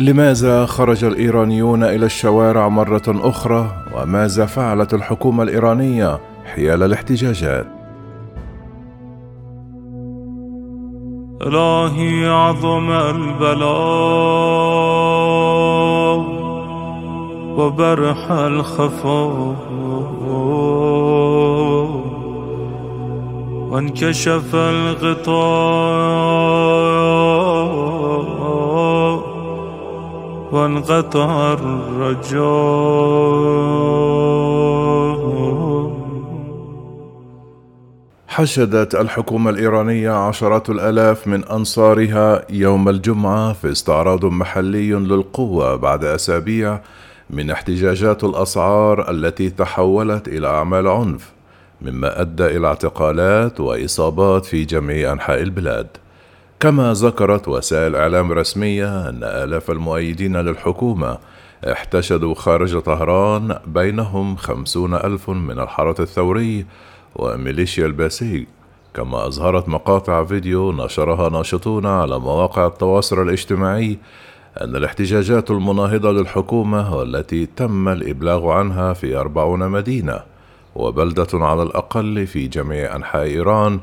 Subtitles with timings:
[0.00, 7.66] لماذا خرج الإيرانيون إلى الشوارع مرة أخرى؟ وماذا فعلت الحكومة الإيرانية حيال الاحتجاجات؟
[11.46, 13.80] إلهي عظم البلاء
[17.58, 19.56] وبرح الخفاء
[23.70, 26.10] وانكشف الغطاء
[30.52, 32.40] وانقطع الرجاء
[38.28, 46.80] حشدت الحكومة الإيرانية عشرات الآلاف من أنصارها يوم الجمعة في استعراض محلي للقوة بعد أسابيع
[47.30, 51.32] من احتجاجات الأسعار التي تحولت إلى أعمال عنف
[51.82, 55.86] مما أدى إلى اعتقالات وإصابات في جميع أنحاء البلاد.
[56.60, 61.18] كما ذكرت وسائل إعلام رسمية أن آلاف المؤيدين للحكومة
[61.72, 66.66] احتشدوا خارج طهران بينهم خمسون ألف من الحرس الثوري
[67.16, 68.44] وميليشيا الباسيج
[68.94, 73.98] كما أظهرت مقاطع فيديو نشرها ناشطون على مواقع التواصل الاجتماعي
[74.60, 80.20] أن الاحتجاجات المناهضة للحكومة والتي تم الإبلاغ عنها في أربعون مدينة
[80.74, 83.80] وبلدة على الأقل في جميع أنحاء إيران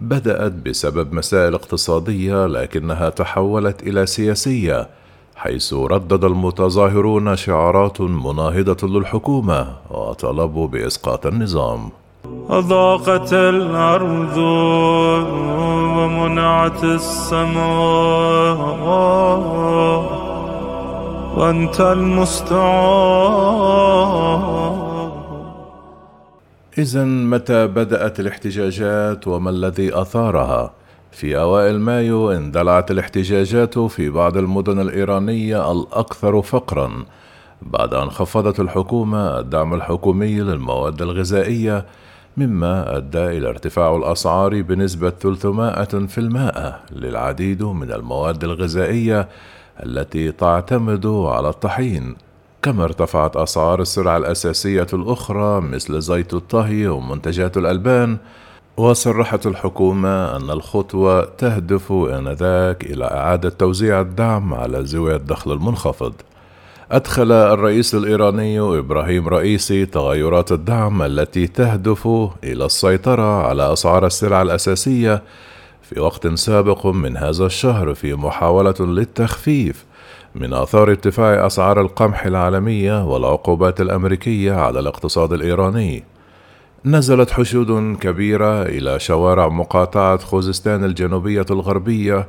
[0.00, 4.88] بدأت بسبب مسائل اقتصادية لكنها تحولت إلى سياسية
[5.36, 11.90] حيث ردد المتظاهرون شعارات مناهضة للحكومة وطلبوا بإسقاط النظام.
[12.50, 14.36] أضاقت الأرض
[15.96, 18.60] ومنعت السماء.
[21.36, 23.20] وأنت المستعان.
[26.80, 30.72] إذا متى بدأت الاحتجاجات وما الذي أثارها؟
[31.12, 37.04] في أوائل مايو اندلعت الاحتجاجات في بعض المدن الإيرانية الأكثر فقرًا
[37.62, 41.86] بعد أن خفضت الحكومة الدعم الحكومي للمواد الغذائية
[42.36, 49.28] مما أدى إلى ارتفاع الأسعار بنسبة 300% للعديد من المواد الغذائية
[49.82, 52.16] التي تعتمد على الطحين
[52.62, 58.16] كما ارتفعت أسعار السلع الأساسية الأخرى مثل زيت الطهي ومنتجات الألبان؟
[58.76, 66.12] وصرحت الحكومة أن الخطوة تهدف آنذاك إلى إعادة توزيع الدعم على ذوي الدخل المنخفض.
[66.90, 72.06] أدخل الرئيس الإيراني إبراهيم رئيسي تغيرات الدعم التي تهدف
[72.44, 75.22] إلى السيطرة على أسعار السلع الأساسية
[75.82, 79.84] في وقت سابق من هذا الشهر في محاولة للتخفيف.
[80.34, 86.04] من آثار ارتفاع أسعار القمح العالمية والعقوبات الأمريكية على الاقتصاد الإيراني.
[86.84, 92.28] نزلت حشود كبيرة إلى شوارع مقاطعة خوزستان الجنوبية الغربية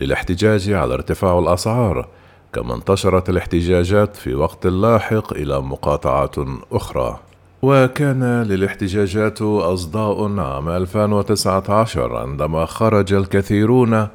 [0.00, 2.08] للاحتجاج على ارتفاع الأسعار،
[2.52, 6.36] كما انتشرت الاحتجاجات في وقت لاحق إلى مقاطعات
[6.72, 7.18] أخرى.
[7.62, 14.08] وكان للاحتجاجات أصداء عام 2019 عندما خرج الكثيرون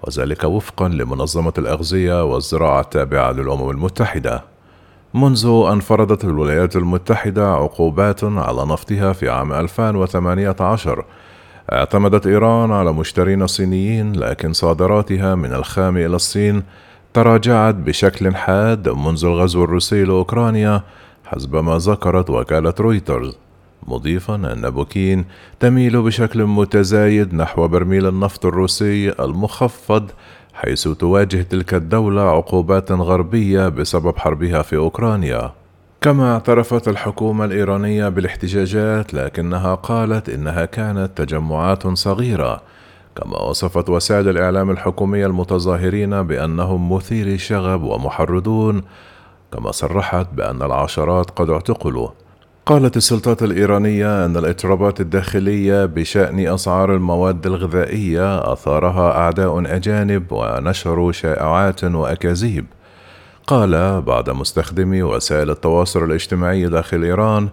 [0.04, 4.44] وذلك وفقا لمنظمة الأغذية والزراعة التابعة للأمم المتحدة.
[5.14, 11.06] منذ أن فرضت الولايات المتحدة عقوبات على نفطها في عام 2018
[11.72, 16.64] اعتمدت إيران على مشترين صينيين لكن صادراتها من الخام إلى الصين
[17.14, 20.84] تراجعت بشكل حاد منذ الغزو الروسي لأوكرانيا
[21.26, 23.38] حسب ما ذكرت وكالة رويترز.
[23.88, 25.26] مضيفا أن بكين
[25.60, 30.12] تميل بشكل متزايد نحو برميل النفط الروسي المخفض
[30.54, 35.52] حيث تواجه تلك الدولة عقوبات غربية بسبب حربها في أوكرانيا.
[36.02, 42.62] كما اعترفت الحكومة الإيرانية بالاحتجاجات لكنها قالت إنها كانت تجمعات صغيرة
[43.16, 48.82] كما وصفت وسائل الإعلام الحكومية المتظاهرين بأنهم مثيري شغب ومحرضون
[49.54, 52.10] كما صرحت بأن العشرات قد اعتقلوا.
[52.66, 61.84] قالت السلطات الإيرانية أن الاضطرابات الداخلية بشأن أسعار المواد الغذائية أثارها أعداء أجانب ونشروا شائعات
[61.84, 62.66] وأكاذيب.
[63.47, 67.49] قال بعض مستخدمي وسائل التواصل الاجتماعي داخل إيران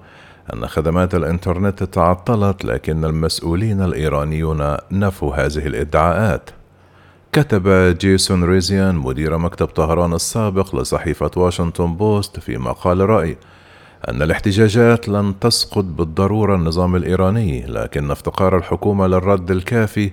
[0.54, 6.50] أن خدمات الإنترنت تعطلت لكن المسؤولين الإيرانيون نفوا هذه الإدعاءات.
[7.32, 7.68] كتب
[7.98, 13.36] جيسون ريزيان مدير مكتب طهران السابق لصحيفة واشنطن بوست في مقال رأي
[14.08, 20.10] أن الاحتجاجات لن تسقط بالضرورة النظام الإيراني لكن افتقار الحكومة للرد الكافي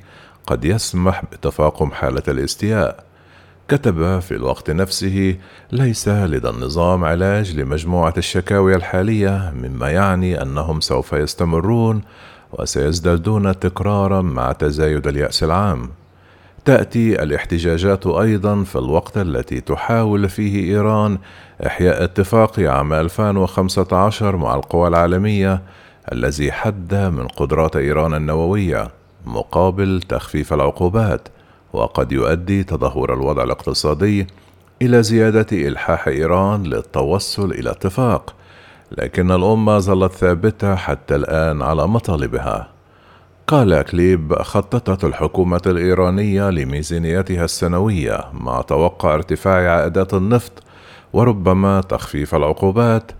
[0.48, 3.04] قد يسمح بتفاقم حالة الاستياء.
[3.68, 5.36] كتب في الوقت نفسه
[5.72, 12.02] ليس لدى النظام علاج لمجموعة الشكاوي الحالية مما يعني أنهم سوف يستمرون
[12.54, 15.90] وسيزدادون تكرارا مع تزايد اليأس العام.
[16.66, 21.18] تأتي الاحتجاجات أيضا في الوقت التي تحاول فيه إيران
[21.66, 25.62] إحياء اتفاق عام 2015 مع القوى العالمية
[26.12, 28.88] الذي حد من قدرات إيران النووية
[29.26, 31.28] مقابل تخفيف العقوبات
[31.74, 34.28] وقد يؤدي تدهور الوضع الاقتصادي
[34.82, 38.36] إلى زيادة إلحاح إيران للتوصل إلى اتفاق
[38.92, 42.75] لكن الأمة ظلت ثابتة حتى الآن على مطالبها.
[43.48, 50.64] قال كليب خططت الحكومة الإيرانية لميزانيتها السنوية مع توقع ارتفاع عائدات النفط
[51.14, 53.12] وربما تخفيف العقوبات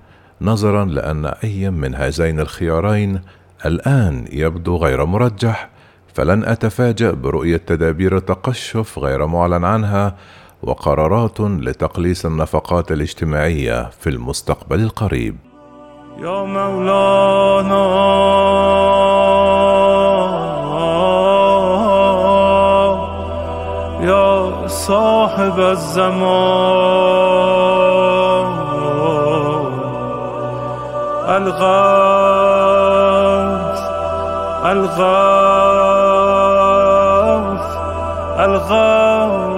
[0.42, 3.22] نظرا لأن أي من هذين الخيارين
[3.66, 5.70] الآن يبدو غير مرجح
[6.14, 10.16] فلن أتفاجأ برؤية تدابير تقشف غير معلن عنها
[10.64, 15.36] وقرارات لتقليص النفقات الاجتماعية في المستقبل القريب.
[16.20, 17.86] يا مولانا
[25.36, 26.96] صاحب الزمان.
[31.38, 32.62] الغوث
[34.72, 35.16] الغوث
[38.46, 39.55] الغوث